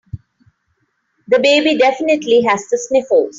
[1.27, 3.29] The baby definitely has the sniffles.